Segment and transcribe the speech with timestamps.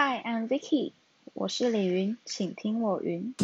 [0.00, 0.92] Hi, I'm Vicky，
[1.34, 3.34] 我是李云，请听我云。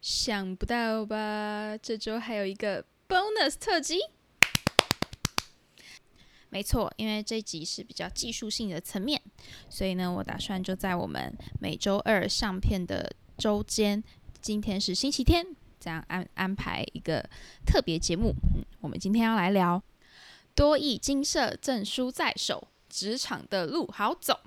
[0.00, 1.76] 想不到吧？
[1.82, 3.98] 这周还有一个 bonus 特辑。
[6.50, 9.20] 没错，因为这集是比较技术性的层面，
[9.68, 14.04] 所以呢，我打算就在我们每周二上片的周间，
[14.40, 15.44] 今天是星期天，
[15.84, 17.22] 这样安安排一个
[17.66, 18.34] 特别节目。
[18.80, 19.82] 我们今天要来聊
[20.54, 24.40] 多益金色证书在手，职场的路好走。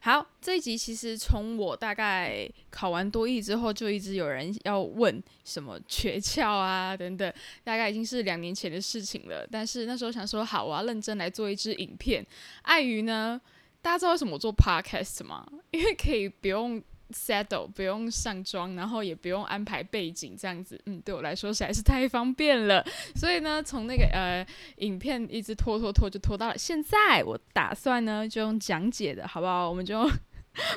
[0.00, 9.46] 好，这一集其实从我大概考完多艺之后，就一直有人要问什么诀窍啊等等，大概已经是两年前的事情了。
[9.48, 12.26] 但是那时候想说，好，我要认真来做一支影片。
[12.62, 13.40] 碍于呢，
[13.80, 15.46] 大家知道为什么我做 podcast 吗？
[15.70, 16.82] 因为可以不用。
[17.14, 22.84] Settle 不用上妆，然后也不用安排背景，这样子，嗯，对我来说实在是太方便了。
[23.14, 24.44] 所以呢，从那个呃
[24.78, 27.22] 影片一直拖拖拖，就拖到了现在。
[27.24, 29.68] 我打算呢，就用讲解的好不好？
[29.68, 30.10] 我们就用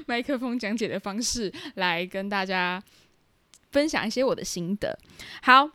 [0.05, 2.81] 麦克风讲解的方式来跟大家
[3.71, 4.97] 分享一些我的心得。
[5.41, 5.69] 好，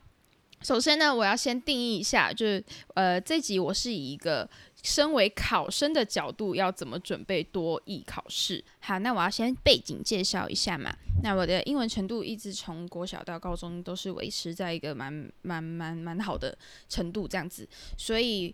[0.62, 4.48] 首先呢，我要先定义一下，就是呃，这集我是以一个。
[4.82, 8.62] 身为考生的角度，要怎么准备多译考试？
[8.80, 10.92] 好，那我要先背景介绍一下嘛。
[11.22, 16.56] 那我的英文程度一直从国小到高中都是维持在一个蛮蛮蛮蛮好的
[16.88, 18.52] 程度这样子，所以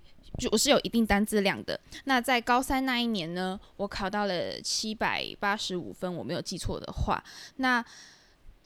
[0.52, 1.80] 我是有一定单字量的。
[2.04, 7.24] 那在高三那一年呢，我考到了七百八十五分，我没有记错的话。
[7.56, 7.82] 那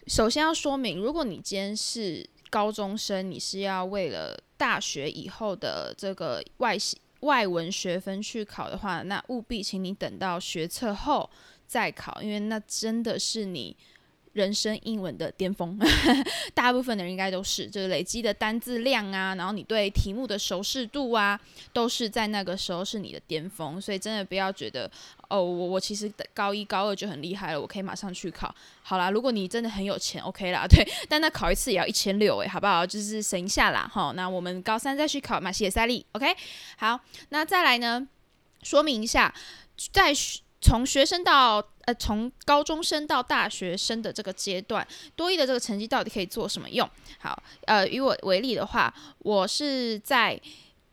[0.09, 6.99] 首先要说明，如果你今天是高中生，你是要为了大学以后的这个外系。
[7.23, 11.29] 外文学分去考的话，那务必请你等到学测后
[11.67, 13.77] 再考，因为那真的是你
[14.33, 15.79] 人生英文的巅峰。
[16.55, 21.39] 大部分的人应该都是，就是累积的单字量啊，然后你对题目的熟视度啊，
[21.73, 23.81] 都是在那个时候是你的巅峰。
[23.81, 24.91] 所以真的不要觉得。
[25.29, 28.55] 哦，我我其实高一高二就很厉害了，我可以马上去考。
[28.83, 32.85] 好啦，如果你真的很有钱，OK 啦， 对，但那考一次也要一千六诶，好不好？
[32.85, 34.13] 就是省一下啦，哈。
[34.15, 36.37] 那我们高三再去考马西尔赛利，OK。
[36.77, 38.07] 好，那再来呢，
[38.63, 39.35] 说明一下，
[39.91, 40.13] 在
[40.61, 46.89] 从学生到呃从高中生到大学生的这个阶段，多一的这个成绩到底可以做什么用？
[47.19, 50.41] 好，呃，以我为例的话，我是在。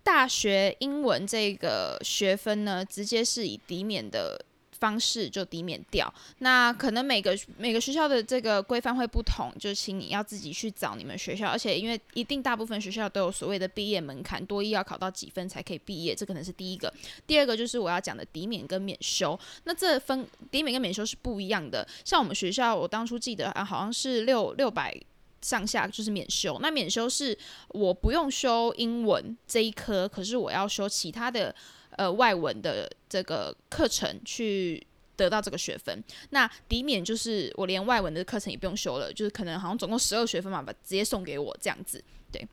[0.02, 4.44] 大学英文这个学分呢，直接是以抵免的
[4.79, 6.12] 方式就抵免掉。
[6.40, 11.47] 那可能每个每个学校的这个规范会不同，就请你要自己去找你们学校。
[11.47, 16.94] 而且因为一定大部分学校都有所谓的毕业门槛，多一要考到几分才可以毕业，这可能是第一个。
[17.28, 19.40] 第二个就是我要讲的抵免跟免修。
[19.66, 21.88] 那这分抵免跟免修是不一样的。
[22.03, 25.00] 像我们学校，我当初记得啊，好像是六六百。
[25.41, 27.38] 上下就是免修，那免修是
[27.69, 31.56] 我不用修英文这一科，可是我要修其他的
[32.00, 34.82] 呃外文的这个课程去
[35.18, 36.02] 得到这个学分。
[36.30, 42.02] 那抵免就是我连外文的课程也不用修了，就是可能好像总共十二学分嘛，把直接送给我这样子，
[42.32, 42.48] 对。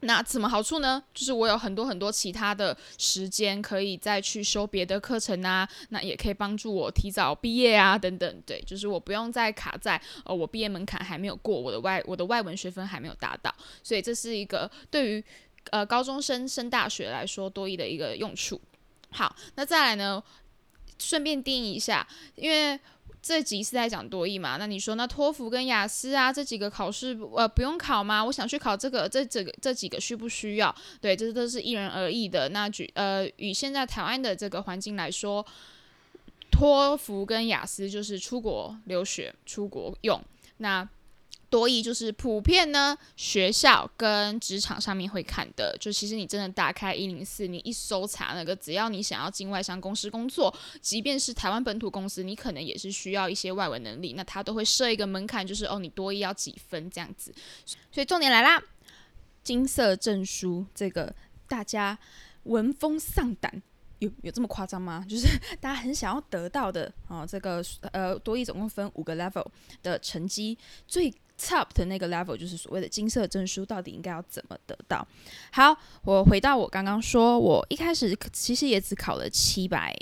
[0.00, 1.02] 那什么好处呢？
[1.14, 8.42] 就是我有很多很多其他的时间可以再去修别的课程啊，那也可以帮助我提早毕业啊，等等。
[8.46, 13.52] 对，就是我不用再卡在呃我毕业门槛还没有过，我的外我的外文学分还没有达到，
[13.82, 15.24] 所以这是一个对于
[15.70, 18.60] 呃高中生升大学来说多益的一个用处。
[19.10, 20.22] 好，那再来呢，
[20.98, 22.78] 顺便定一下，因为。
[23.22, 24.56] 这集是在讲多义嘛？
[24.56, 28.24] 那你说那托福跟雅思啊这几个考试呃不用考吗？
[28.24, 30.72] 我想去考这个，这这个这几个需不需要？
[31.00, 32.48] 对，这都是因人而异的。
[32.50, 35.44] 那举呃与现在台湾的这个环境来说，
[36.52, 40.22] 托福跟雅思就是出国留学、出国用。
[40.58, 40.88] 那
[41.48, 57.32] 多益就是普遍呢，学校跟职场上面会看的，就其实你真的打开一零四，你一搜查那个，只要你想要进外商公司工作，即便是台湾本土公司，你可能也是需要一些外文能力，那他都会设一个门槛，就是哦，你多益要几分这样子。
[57.92, 58.60] 所以重点来啦，
[59.44, 61.14] 金色证书这个
[61.48, 61.96] 大家
[62.42, 63.62] 闻风丧胆，
[64.00, 65.06] 有有这么夸张吗？
[65.08, 65.28] 就是
[65.60, 69.46] 大家很想要得到的哦，这个呃多益总共分五个 level
[69.84, 71.14] 的成绩最。
[71.38, 75.06] Top 的那个 level 就是所谓的金色证书，到底应该要怎么得到？
[75.52, 79.94] 好，我回到我刚刚说，我一开始其实也只考了七百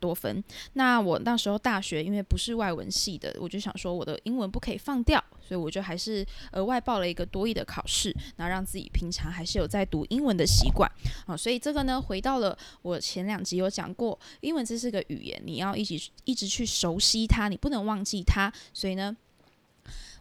[0.00, 0.42] 多分。
[0.72, 10.90] 那我那时候大学因为不是外文系的，我就想说我的英文不可以放掉，所以我就还是额外报了一个多义的考试，然后让自己平常还是有在读英文的习惯
[11.26, 11.36] 啊。
[11.36, 18.52] 所以这个呢，回到了我前两集有讲过，英文这是个语言，你要一直一直去熟悉它，你不能忘记它。
[18.72, 19.16] 所以呢。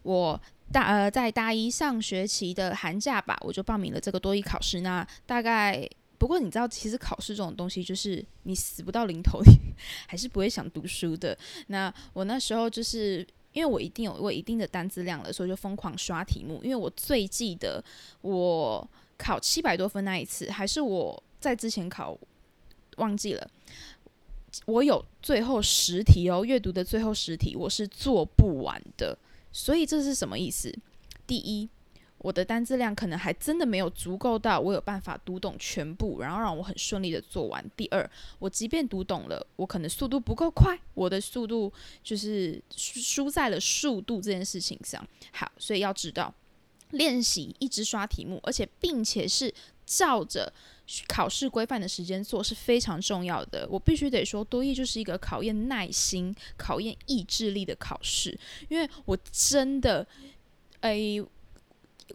[0.04, 0.40] 我
[0.72, 4.82] 大呃在大一上学期的寒假吧，我就报名了这个多益考试。
[4.82, 9.42] 那大概不过你知道，其实考试这种东西就是你死不到临头，
[10.08, 11.38] 还是不会想读书的。
[11.68, 16.62] 那我那时候就是因为我一定有我一定的单字量了，所以就疯狂刷题目。
[16.64, 17.84] 因为我最记得
[18.22, 22.18] 我考七百多分那一次，还是我在之前考
[22.98, 23.50] 忘记了。
[24.66, 29.18] 我有最后十题哦，阅读的最后十题我是做不完的，
[29.54, 30.76] 所以这是什么意思？
[31.26, 31.70] 第一，
[32.18, 37.64] 我的单字量可能还真的没有足够到我有办法读懂全部，然后让我很顺利的做完。
[37.78, 38.10] 第二，
[38.40, 41.72] 我即便读懂了，我可能速度不够快，我的速度
[42.04, 45.08] 就是输在了速度这件事情上。
[45.32, 46.34] 好，所以要知道
[46.92, 49.54] 练习一直刷题目，而且并且是
[49.86, 50.52] 照着。
[51.08, 53.68] 考试规范的时间做是非常重要的。
[53.70, 58.38] 我必须得说，多益就是一个考验耐心、考验意志力的考试。
[58.68, 60.06] 因为我真的，
[60.82, 61.00] 哎，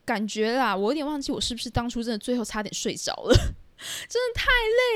[0.04, 3.34] 感觉啦，我有点忘记我是不是当初真的最后差点睡着了，
[4.08, 4.46] 真的太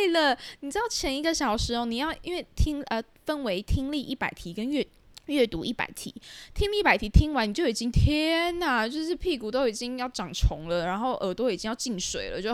[0.07, 0.39] 累了。
[0.61, 4.87] 你知道前一个小时哦，你要因为听呃分为听力一百题跟阅。
[5.27, 6.13] 阅读一百题，
[6.53, 12.51] 听一百题，听完你就已经天哪，就是屁股都已经要长虫了，然后耳朵已经要进水了，就，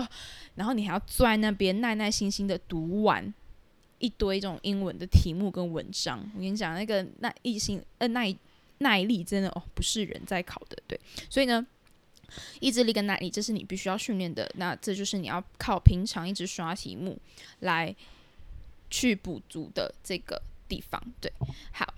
[0.55, 3.33] 然后你还要坐在那边耐耐心心的读完
[3.99, 6.19] 一堆这种英文的题目跟文章。
[6.35, 8.37] 我跟你讲，那个耐心呃耐
[8.79, 11.01] 耐力真的哦，不是人在考的，对，
[11.31, 11.67] 所以呢，
[12.61, 17.19] 意志力跟耐力这是你必须要训练的，那这就是你要靠平常一直刷题目
[17.61, 17.97] 来
[18.91, 21.33] 去补足的这个地方，对，
[21.73, 21.95] 好。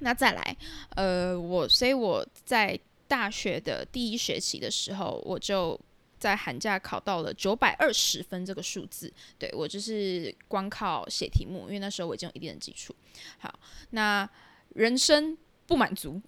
[0.00, 0.56] 那再来，
[0.90, 2.78] 呃，我所以我在
[3.08, 5.78] 大学的第一学期的时候，我就
[6.18, 9.12] 在寒假考到了九百二十分这个数字。
[9.38, 12.94] 对我就是光靠写题目，因为那时候我已经有一定的基础。
[13.38, 13.52] 好，
[13.90, 14.28] 那
[14.74, 15.36] 人生
[15.66, 16.20] 不满足，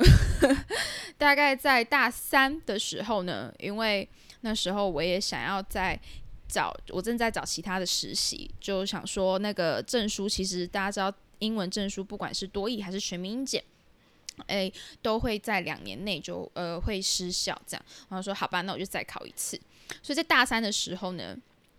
[1.16, 4.08] 大概在大三的时候呢，因为
[4.40, 5.96] 那时候我也想要在
[6.48, 11.16] 找，我正在找其他的实习，就想说那个证书，其实大家知道。
[11.40, 13.62] 英文证书，不管是多译还是全民英检，
[14.46, 14.72] 诶，
[15.02, 17.60] 都会在两年内就呃会失效。
[17.66, 19.60] 这样，然后说好吧，那我就再考一次。
[20.02, 21.36] 所以在大三的时候呢，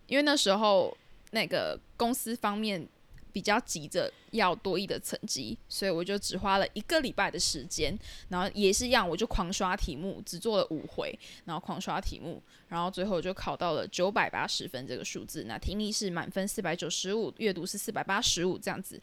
[0.08, 0.96] 因为那时候
[1.31, 2.86] 那个公司方面
[3.31, 7.98] 比较急着要多译的成绩，所以我就只花了一个礼拜的时间，
[8.28, 15.46] 然后也是一样，我就狂刷题目，只做了五回，然后狂刷题目，然后最后就考到了九百八十分这个数字。
[15.46, 19.00] 那听力是满分四百九十五，阅读是四百八十五，这样子。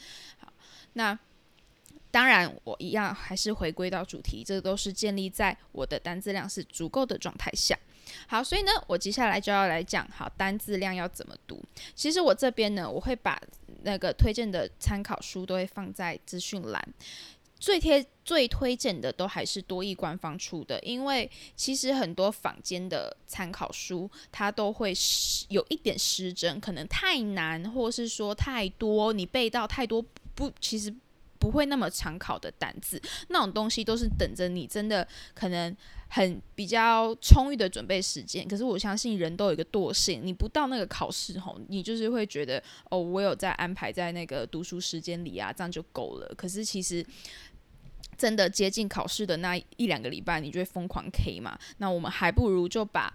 [0.94, 1.18] 那
[2.10, 7.78] 当然，我一样还是回归到主题，这都是建立在我的单字量是足够的状态下。
[8.26, 11.62] 好，所以呢，我接下来就要来讲，好，单字量要怎么读。
[11.94, 13.38] 其实我这边呢，我会把
[13.82, 16.82] 那个推荐的参考书都会放在资讯栏。
[17.60, 24.94] 最贴最推荐的都还是多益官方出的，因为其实很多坊间的参考书，它都会
[25.50, 30.02] 有一点失真，可能太难，或是说太多，你背到太多。
[30.38, 30.94] 不，其实
[31.40, 35.76] 不会那么常考的单字，那种东西都是等着你真的可能
[36.08, 38.46] 很比较充裕的准备时间。
[38.46, 46.32] 可是我相信人都有一个惰性，你不到那个考试吼，你就是会觉得哦，我有在安排在那个读书时间里啊，这样就够了。
[46.36, 47.04] 可是其实
[48.16, 51.58] 真的接近考试的那一两个礼拜，你就会疯狂 K 嘛。
[51.78, 53.12] 那我们还不如就把。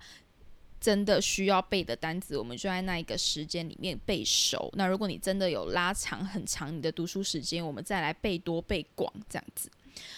[0.84, 4.70] 真的需要背的单词，我们就在那一个时间里面背熟。
[4.74, 9.72] 那如果你真的有拉长很长你的读书时间，我们再来背多背广这样子。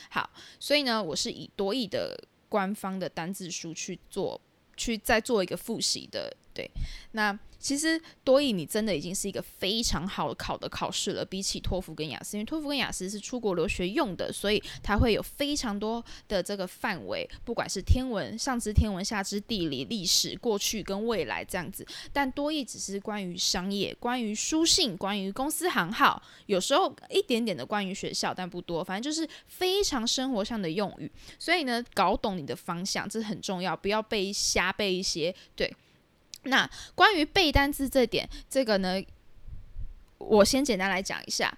[0.10, 0.28] 好，
[0.60, 2.20] 所以呢，我是以多义的
[2.50, 4.42] 官方的单字书去做，
[4.76, 6.36] 去再做一个复习的。
[6.56, 6.72] 对，
[7.12, 7.38] 那。
[7.58, 21.84] 其实多益你真的已经是一个非常好考的考试了，比起托福跟雅思，因为托福跟雅思是出国留学用的，所以它会有非常多的这个范围，不管是天文、上知天文、下知地理、历史、过去跟未来这样子。
[22.14, 28.84] 但多益只是关于商业、关于书信、关于公司行号，有时候一点点的关于学校，但不多。
[28.84, 35.74] 反正就是非常生活上的用语，所以呢，搞懂你的方向这很重要，不要背瞎背一些，对。
[36.46, 39.02] 那关于背单词这点，这个呢，
[40.18, 41.56] 我先简单来讲一下，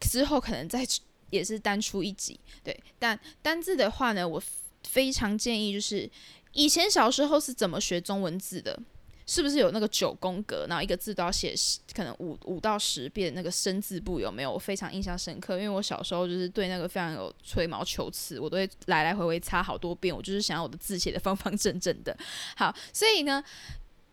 [0.00, 0.86] 之后可能再
[1.30, 2.38] 也是单出一集。
[2.62, 4.42] 对，但单字的话呢，我
[4.88, 6.10] 非常建议，就是
[6.52, 8.78] 以前小时候是怎么学中文字的。
[9.26, 14.52] 是不是有那个九宫格，然后一个字都要写十，可能五五到十遍那个生字部有没有？
[14.52, 22.16] 我非常印象深刻，因为我小时候就是对那个非常有吹毛求疵，我都会来来回回擦好多遍，我就是想要我的字写的方方正正的。
[22.56, 23.42] 好，所以呢，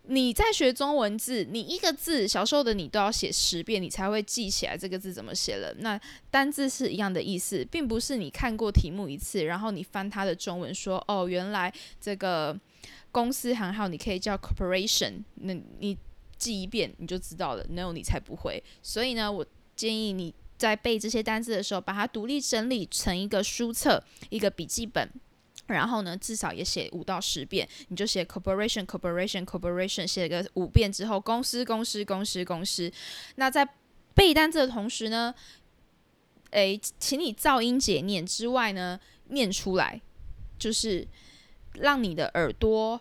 [0.04, 5.74] 你在学中文字，你一个字小时候的你都要写十遍，你才会记起来这个字怎么写了。
[5.80, 6.00] 那
[6.32, 12.58] 单字是一样的意思，并不是你看过题目一次，然后你翻它的中文说哦，原来这个
[13.12, 15.98] 公司行号你可以叫 corporation，那你
[16.38, 17.66] 记一遍你就知道了。
[17.70, 18.64] No，你才不会。
[18.82, 25.10] 所以呢，我建议你在背这些单字的时候，把它独立整理成一个书册、一个笔记本。
[25.68, 32.92] 然后呢，至少也写五到十遍，你就写 corporation corporation corporation，写个五遍之后，公司公司公司公司。
[33.36, 33.68] 那在
[34.16, 35.32] 背单词的同时呢，
[36.50, 40.02] 诶，请你噪音解念之外呢，念出来，
[40.58, 41.08] 就是
[41.80, 43.00] 让你的耳朵。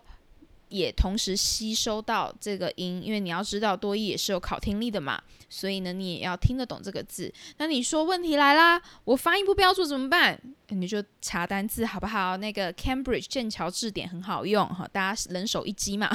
[0.69, 5.19] 也同时吸收到这个音，因为你要知道多义也是有考听力的嘛，
[5.49, 7.33] 所以呢，你也要听得懂这个字。
[7.57, 10.39] 那你说问题来啦，我发音不标准怎么办？
[10.67, 12.37] 你就查单字好不好？
[12.37, 16.07] 那个 Cambridge 剑桥字典很好用哈，大家人手一机嘛，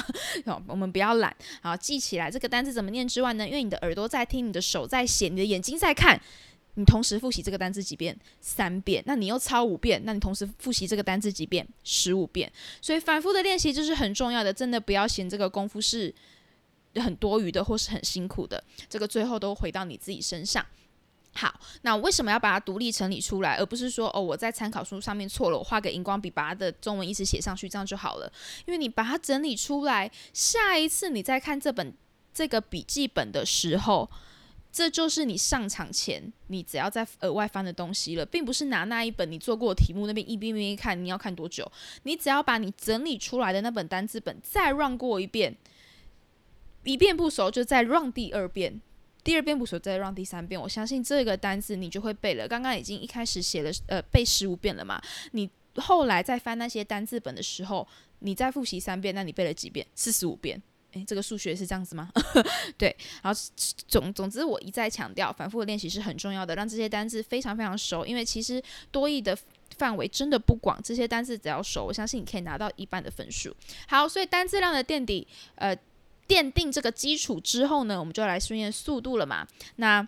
[0.69, 6.21] 我们不要懒，好记起来这个单字怎么念之外呢，因为你的耳朵在听，你的手在写，你的眼睛在看。
[6.77, 8.19] 你同时复习这个单词几遍？
[8.41, 9.03] 三遍。
[9.07, 11.65] 那你又抄五遍，那你同时复习这个单词几遍？
[11.85, 12.51] 十五遍。
[12.81, 16.13] 所以反复的练习就是很重要的，真的不要嫌这个功夫是
[16.97, 20.67] 很多余的或是很辛苦的，这个最后都回到你自己身上。
[21.35, 28.33] 好，那为什么要把它独立整理出来，而不是说哦我在参考书上面错了，我画个荧光笔把它的中文意思写上去，这样就好了？
[28.67, 31.95] 因为你把它整理出来，下一次你在看这本
[32.33, 34.11] 这个笔记本的时候。
[34.75, 41.71] 这就是你上场前你只要再额外翻的东西了，并不是拿那一本你做过的题目那边一遍遍看，你要看多久？
[42.03, 45.57] 你只要把你整理出来的那本单字本再 run 过一遍，
[46.83, 48.81] 一遍不熟就再 run 第二遍，
[49.23, 50.61] 第二遍不熟再让第三遍。
[50.61, 52.49] 我相信这个单字你就会背了。
[52.49, 55.01] 刚刚已经一开始写了呃背十五遍了嘛，
[55.31, 57.87] 你后来再翻那些单字本的时候，
[58.19, 59.87] 你再复习三遍，那你背了几遍？
[59.95, 60.61] 四十五遍。
[60.95, 62.11] 诶，这个数学是这样子吗？
[62.79, 63.41] 对，然后
[63.87, 68.07] 总总之，我一再强调，反复的练习是很重要的，让这些单字非常非常熟。
[68.07, 69.37] 因为其实多义的
[69.77, 73.55] 范围真的不广，这些单字只要熟，我相信你可以拿到一半的分数。
[73.89, 75.77] 好，所以单字量的垫底，呃，
[76.29, 79.47] 奠定这个基础之后呢，我们就来训练速度了嘛。
[79.77, 80.07] 那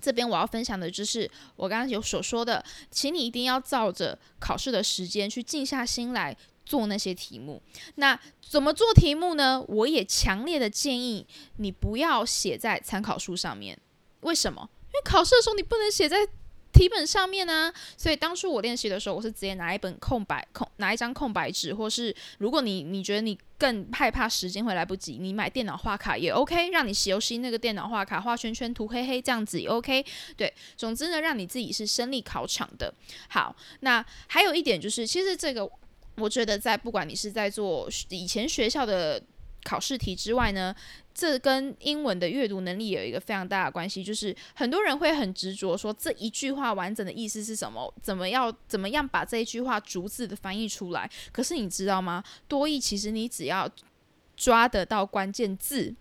[0.00, 6.36] 这边我要分享的就是我刚刚有所说的，请你一定要照着考试的时间去静下心来。
[6.64, 7.60] 做那些题目，
[7.96, 9.62] 那怎么做题目呢？
[9.68, 11.26] 我也强烈的建议
[11.58, 13.78] 你不要写在参考书上面。
[14.20, 14.68] 为什么？
[14.86, 16.26] 因为考试的时候你不能写在
[16.72, 17.70] 题本上面呢。
[17.98, 30.04] 所以当初我练习的时候，我是直接拿一本空白空拿一张空白纸，或是如果你你觉得你更害怕时间会来不及，你买电脑画卡也 OK，让你游戏那个电脑画卡画圈圈涂黑黑这样子也 OK。
[30.34, 32.94] 对，总之呢，让你自己是身历考场的。
[33.28, 35.70] 好，那还有一点就是，其实这个。
[36.16, 39.22] 我觉得，在不管你是在做以前学校的
[39.64, 40.74] 考试题之外呢，
[41.14, 44.04] 这跟英文的阅读能力有一个非常大的关系。
[44.04, 51.10] 就是很多人会很执着说这一句话完整的意思是什么，怎么要怎么样把这一句话逐字的翻译出来。
[51.32, 52.22] 可是你知道吗？
[52.46, 53.68] 多义其实你只要
[54.36, 55.94] 抓得到关键字，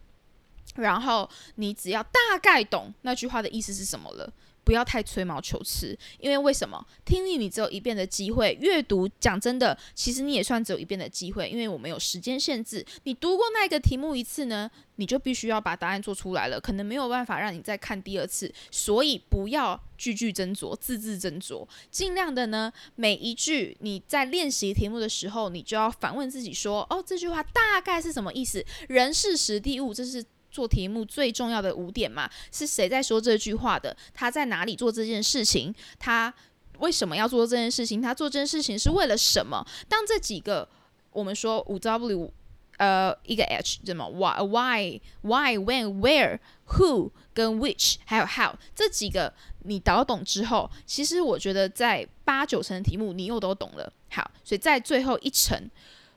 [0.76, 4.32] 然后你只要大概懂那句话的意思是什么了。
[4.64, 12.86] 不要太吹毛求疵，因为为什么听力你只有一遍的机会，阅读讲真的，其实你也算只有一遍的机会，因为我们有时间限制。
[13.04, 18.52] 你读过那个题目一次呢，你就必须要把答案做出来了，可能没有办法让你再看第二次。
[18.72, 28.66] 所以不要句句斟酌，字字斟酌，尽量的呢，每一句你在练习题目的时候，你就要反问自己说：哦，这句话大概是什么意思？
[28.88, 30.24] 人事时地物，这是。
[30.54, 33.98] 做题目最重要的五点嘛，是谁在说这句话的？
[34.14, 35.74] 他在哪里做这件事情？
[35.98, 36.32] 他
[36.78, 38.00] 为什么要做这件事情？
[38.00, 39.66] 他做这件事情是为了什么？
[39.90, 40.70] 当这几个
[41.12, 42.32] 我们说五 W，
[42.78, 49.34] 呃，一个 H 怎么 Why Why Why When Where Who 跟 Which 还有 How 这几个
[49.64, 53.92] 你搞懂之后，其实我觉得在八九成的题目你又都懂了。
[54.12, 55.70] 好，所以在最后一层。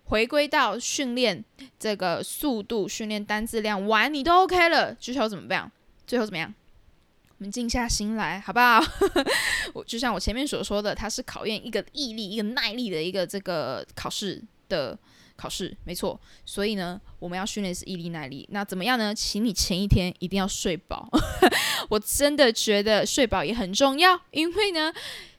[0.06, 1.44] 回归到训练
[1.78, 5.70] 这个速度，训练单质量完，你都 OK 了，之后怎么样？
[6.06, 6.52] 最后怎么样？
[7.38, 8.80] 我们静下心来，好不好？
[9.74, 14.96] 我就像我前面所说的，它是考验一个毅力、一个耐力的一个这个考试的
[15.36, 16.18] 考试，没错。
[16.46, 18.48] 所以呢，我们要训练是毅力、耐力。
[18.52, 19.14] 那怎么样呢？
[19.14, 21.10] 请你前一天一定要睡饱。
[21.90, 24.92] 我真的觉得睡饱也很重要，因为呢，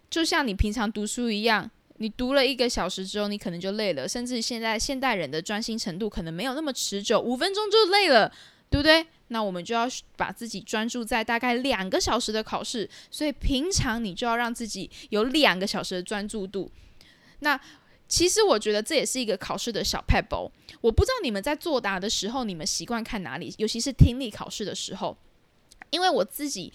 [0.09, 1.71] 就像你平常读书一样。
[1.97, 8.31] 你读了一个小时之后，你可能就累了，甚至现在现代人的专心程度可能没有那么持久，五分钟就累了，
[8.69, 9.05] 对不对？
[9.29, 16.71] 那我们就要把自己专注在大概两个小时的考试，所以平常你就要让自己有两个小时的专注度。
[17.39, 17.59] 那
[18.07, 20.49] 其实我觉得这也是一个考试的小 pebble。
[20.79, 25.17] 我不知道你们在作答的时候，你们习惯看哪里，尤其是听力考试的时候。
[25.89, 26.71] 因为我自己，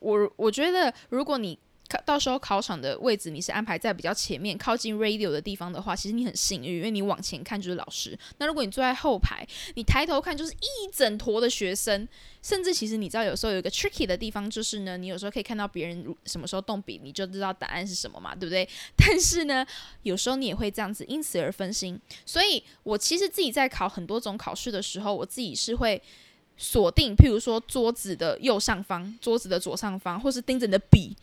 [0.00, 1.56] 我我觉得，如果你
[2.04, 8.18] 到时候考场的位置你是安排在比较前面、靠近 radio 的地方的话，其实你很幸运，因为你往前看就是老师。
[8.38, 12.08] 那如果你坐在后排，你抬头看就是一整坨的学生。
[12.42, 18.68] 甚至其实你知道，有时候有一个 tricky 的地方就是呢，你有时候可以看到别人什么时候动笔，你就知道答案是什么嘛，对不对？
[18.96, 19.66] 但是呢，
[20.02, 22.00] 有时候你也会这样子因此而分心。
[22.24, 26.00] 所以我其实自己在考很多种考试的时候，我自己是会。
[26.58, 31.14] 锁定，譬如说桌子的右上方、桌子的左上方，或是盯着你的笔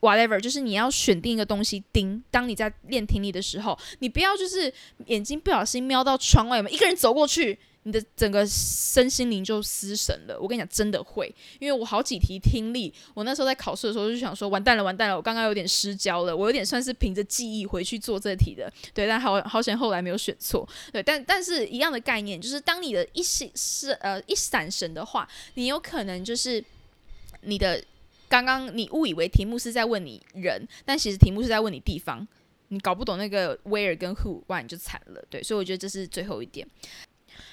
[0.00, 2.22] ，whatever，就是你要选定一个东西盯。
[2.30, 4.72] 当你在练听力的时候，你不要就是
[5.06, 7.58] 眼睛不小心瞄到窗外，嘛一个人走过去？
[7.84, 10.38] 你的整个身心灵就失神了。
[10.38, 18.70] 我跟你讲，真的会，因为我好几题听力，我那时候在考试的时候就想说，完蛋了，完蛋了，我刚刚有点失焦了，我有点算是凭着记忆回去做这题的。
[18.92, 20.68] 对，但好好险后来没有选错。
[20.92, 26.62] 对，但但是一样的概念，就是当你的一是是呃一闪神的话，你有可能就是
[27.42, 27.82] 你的
[28.28, 32.26] 刚刚你误以为题目是在问你人，但其实题目是在问你地方，
[32.68, 35.24] 你搞不懂那个 where 跟 who，哇，你就惨了。
[35.30, 36.66] 对，所以我觉得这是最后一点。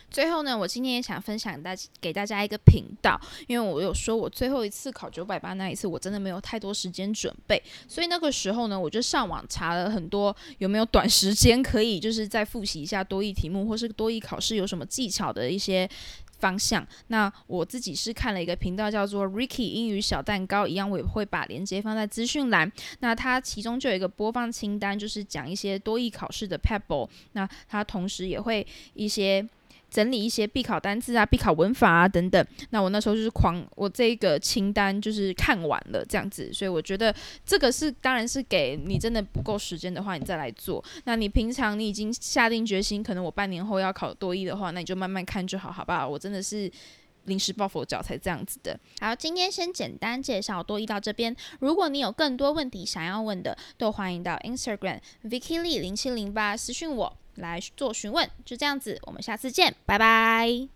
[0.10, 15.88] 最后呢，我今天也想分享大给大家一个频道，因为我有说我最后一次考九百八那一次，我真的没有太多时间准备，所以那个时候呢，我就上网查了很多有没有短时间可以就是再复习一下多义题目，或是多义考试有什么技巧的一些
[16.40, 16.86] 方向。
[17.08, 22.72] 那我自己是看了一个频道叫做 Ricky 英语小蛋糕，一样我也会把链接放在资讯栏。
[23.00, 27.10] 那它其中就有一个播放清单，就是讲一些多益考试的 pebble。
[27.34, 29.48] 那它同时也会一些。
[29.96, 32.46] 整理一些必考单词啊、必考文法啊等等。
[32.72, 36.52] 那我那时候就是狂，我这个清单就是看完了这样子。
[36.52, 40.84] 所以我觉得这个是，当然是给你真的不够时间的话，你再来做。
[41.06, 46.06] 那你平常你已经下定决心，可能我半年后要考多一的话，那你就慢慢看就好，好不好？
[46.06, 46.70] 我真的是
[47.26, 48.80] 临时抱佛脚才这样子的。
[49.00, 51.36] 好，今天先简单介绍多一到这边。
[51.60, 57.18] 如果你有更多问题想要问的，都欢迎到 Instagram Vicky Lee 零七零八私讯我。
[57.36, 60.75] 来做询问，就这样子，我们下次见，拜拜。